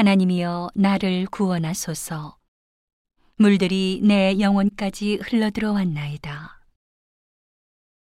[0.00, 2.38] 하나님이여 나를 구원하소서.
[3.36, 6.64] 물들이 내 영혼까지 흘러들어왔나이다.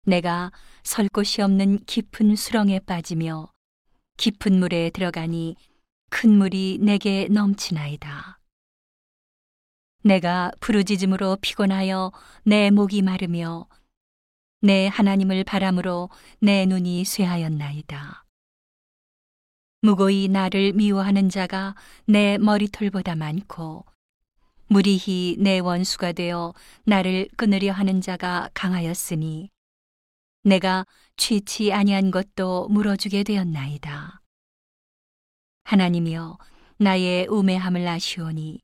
[0.04, 3.50] 내가 설 곳이 없는 깊은 수렁에 빠지며
[4.18, 5.56] 깊은 물에 들어가니
[6.10, 8.40] 큰 물이 내게 넘치나이다.
[10.04, 12.12] 내가 부르짖음으로 피곤하여
[12.44, 13.68] 내 목이 마르며
[14.60, 18.25] 내 하나님을 바람으로 내 눈이 쇠하였나이다.
[19.86, 23.84] 무고히 나를 미워하는 자가 내 머리털보다 많고
[24.66, 29.48] 무리히 내 원수가 되어 나를 끊으려 하는 자가 강하였으니
[30.42, 30.84] 내가
[31.16, 34.22] 취치 아니한 것도 물어주게 되었나이다.
[35.62, 36.36] 하나님이여
[36.78, 38.58] 나의 우매함을 아시오니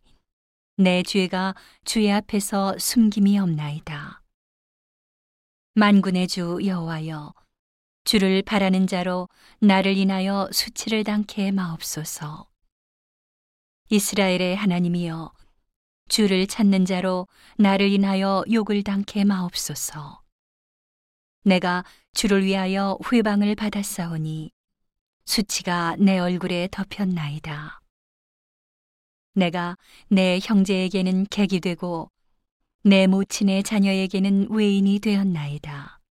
[0.78, 1.54] 내 죄가
[1.84, 4.22] 주의 앞에서 숨김이 없나이다.
[5.76, 7.32] 만군의 주 여호와여
[8.04, 9.28] 주를 바라는 자로
[9.60, 12.48] 나를 인하여 수치를 당케 마옵소서.
[13.90, 15.32] 이스라엘의 하나님이여
[16.08, 20.22] 주를 찾는 자로 나를 인하여 욕을 당케 마옵소서.
[21.44, 24.50] 내가 주를 위하여 회방을 받았사오니
[25.24, 27.80] 수치가 내 얼굴에 덮였나이다.
[29.34, 29.76] 내가
[30.08, 32.10] 내 형제에게는 객이 되고
[32.82, 36.01] 내 모친의 자녀에게는 외인이 되었나이다.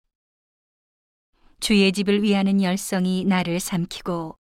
[1.61, 4.35] 주의 집을 위하는 열성이 나를 삼키고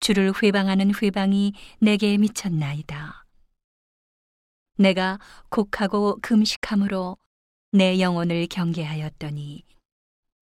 [0.00, 3.24] 주를 회방하는 회방이 내게 미쳤나이다.
[4.76, 5.18] 내가
[5.48, 7.16] 곡하고 금식함으로
[7.72, 9.64] 내 영혼을 경계하였더니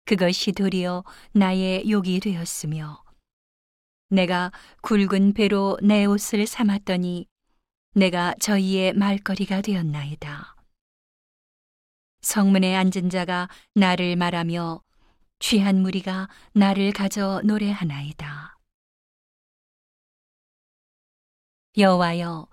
[0.06, 3.04] 그것이 도리어 나의 욕이 되었으며
[4.10, 7.28] 내가 굵은 배로 내 옷을 삼았더니
[7.94, 10.56] 내가 저희의 말거리가 되었나이다.
[12.22, 14.82] 성문에 앉은 자가 나를 말하며
[15.40, 18.58] 취한 무리가 나를 가져 노래하나이다.
[21.78, 22.48] 여호와여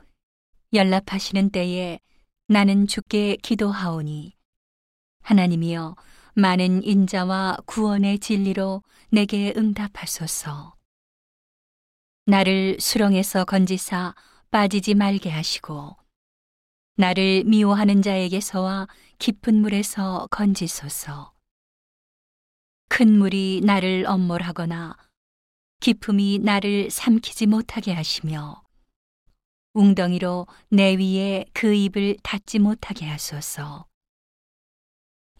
[0.73, 2.01] 연락하시는 때에
[2.49, 4.35] 나는 주께 기도하오니
[5.23, 5.95] 하나님이여
[6.35, 10.75] 많은 인자와 구원의 진리로 내게 응답하소서.
[12.27, 14.15] 나를 수렁에서 건지사
[14.51, 15.97] 빠지지 말게 하시고
[16.97, 18.89] 나를 미워하는 자에게서와
[19.19, 21.32] 깊은 물에서 건지소서.
[22.95, 24.95] 큰 물이 나를 엄몰하거나
[25.81, 28.63] 깊음이 나를 삼키지 못하게 하시며
[29.73, 33.87] 웅덩이로 내 위에 그 입을 닫지 못하게 하소서.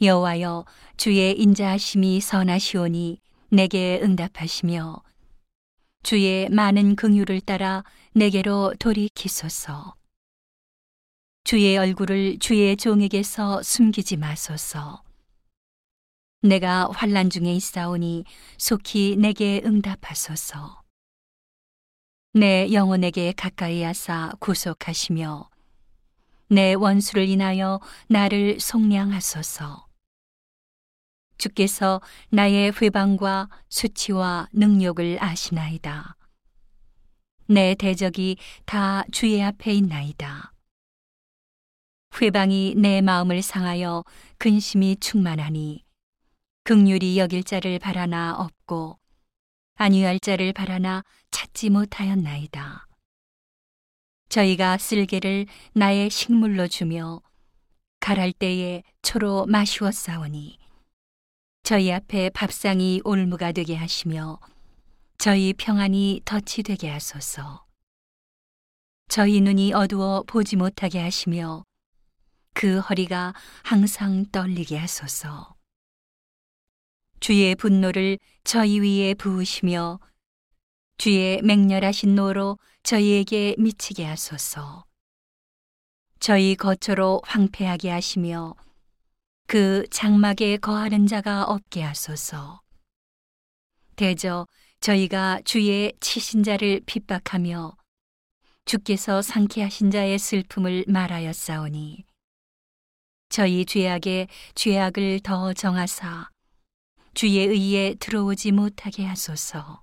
[0.01, 0.65] 여호와여
[0.97, 3.21] 주의 인자하심이 선하시오니
[3.51, 5.03] 내게 응답하시며
[6.03, 7.85] 주의 많은 긍휼을 따라
[8.15, 9.95] 내게로 돌이키소서.
[11.45, 15.03] 주의 얼굴을 주의 종에게서 숨기지 마소서.
[16.45, 18.25] 내가 환란 중에 있사오니
[18.59, 20.83] 속히 내게 응답하소서.
[22.33, 25.49] 내 영혼에게 가까이 하사 구속하시며
[26.49, 29.87] 내 원수를 인하여 나를 속량하소서.
[31.39, 32.01] 주께서
[32.31, 36.17] 나의 회방과 수치와 능력을 아시나이다.
[37.47, 40.53] 내 대적이 다 주의 앞에 있나이다.
[42.21, 44.05] 회방이 내 마음을 상하여
[44.39, 45.85] 근심이 충만하니
[46.65, 48.99] 극률이 여길 자를 바라나 없고
[49.75, 51.03] 안위할 자를 바라나
[51.33, 52.87] 찾지 못하였나이다.
[54.29, 57.21] 저희가 쓸개를 나의 식물로 주며
[57.99, 60.59] 갈할 때에 초로 마시웠사오니
[61.65, 64.39] 저희 앞에 밥상이 올무가 되게 하시며
[65.19, 67.65] 저희 평안이 덫이 되게 하소서.
[69.09, 71.65] 저희 눈이 어두워 보지 못하게 하시며
[72.55, 75.52] 그 허리가 항상 떨리게 하소서.
[77.23, 80.01] 주의 분노를 저희 위에 부으시며
[80.99, 84.85] 주의 맹렬하신 노로 저희에게 미치게 하소서.
[86.19, 88.57] 저희 거처로 황폐하게 하시며
[89.47, 92.61] 그 장막에 거하는 자가 없게 하소서.
[93.95, 94.49] 대저
[94.81, 97.77] 저희가 주의 치신 자를 핍박하며
[98.65, 102.05] 주께서 상쾌하신 자의 슬픔을 말하였사오니
[103.29, 104.27] 저희 죄악에
[104.57, 106.33] 죄악을 더 정하사
[107.15, 109.83] 주의 의에 들어오지 못하게 하소서.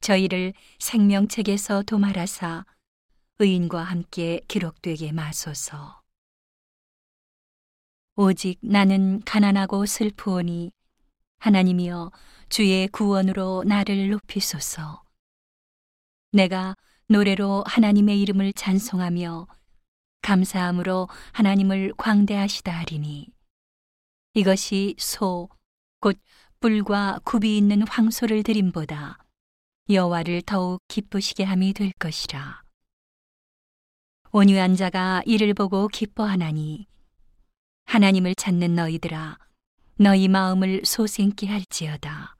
[0.00, 2.64] 저희를 생명책에서 도말하사
[3.38, 6.02] 의인과 함께 기록되게 마소서.
[8.16, 10.72] 오직 나는 가난하고 슬프오니
[11.38, 12.10] 하나님이여
[12.48, 15.02] 주의 구원으로 나를 높이소서.
[16.32, 16.74] 내가
[17.06, 19.46] 노래로 하나님의 이름을 찬송하며
[20.22, 23.28] 감사함으로 하나님을 광대하시다 하리니
[24.34, 25.50] 이것이 소,
[26.00, 26.18] 곧
[26.60, 29.18] 뿔과 굽이 있는 황소를 드림보다
[29.90, 32.62] 여호와를 더욱 기쁘시게 함이 될 것이라.
[34.30, 36.86] 온유한 자가 이를 보고 기뻐하나니
[37.84, 39.38] 하나님을 찾는 너희들아
[39.96, 42.36] 너희 마음을 소생케 할지어다.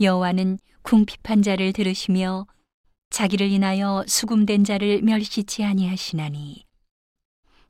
[0.00, 2.46] 여호와는 궁핍한 자를 들으시며
[3.10, 6.64] 자기를 인하여 수금된 자를 멸시치 아니하시나니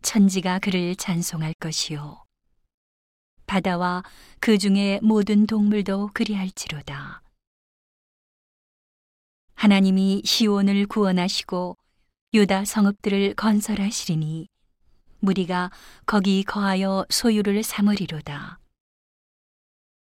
[0.02, 2.25] 천지가 그를 찬송할 것이요
[3.46, 4.02] 바다와
[4.40, 7.22] 그 중에 모든 동물도 그리할지로다.
[9.54, 11.76] 하나님이 시온을 구원하시고
[12.34, 14.48] 유다 성읍들을 건설하시리니
[15.20, 15.70] 무리가
[16.04, 18.58] 거기 거하여 소유를 삼으리로다.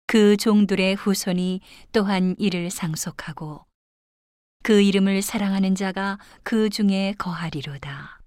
[0.07, 1.61] 그 종들의 후손이
[1.93, 3.65] 또한 이를 상속하고
[4.63, 8.24] 그 이름을 사랑하는 자가 그 중에 거하리로다.